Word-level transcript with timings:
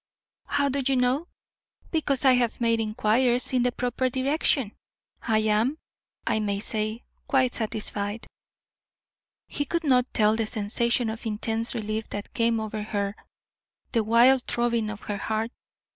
"How 0.47 0.67
do 0.67 0.81
you 0.83 0.95
know?" 0.95 1.27
"Because 1.91 2.25
I 2.25 2.31
have 2.31 2.59
made 2.59 2.81
inquiries 2.81 3.53
in 3.53 3.61
the 3.61 3.71
proper 3.71 4.09
direction. 4.09 4.71
I 5.21 5.37
am, 5.43 5.77
I 6.25 6.39
may 6.39 6.59
say, 6.59 7.03
quite 7.27 7.53
satisfied." 7.53 8.25
He 9.47 9.63
could 9.65 9.83
not 9.83 10.11
tell 10.11 10.35
the 10.35 10.47
sensation 10.47 11.11
of 11.11 11.27
intense 11.27 11.75
relief 11.75 12.09
that 12.09 12.33
came 12.33 12.59
over 12.59 12.81
her 12.81 13.15
the 13.91 14.03
wild 14.03 14.41
throbbing 14.47 14.89
of 14.89 15.01
her 15.01 15.17
heart. 15.17 15.51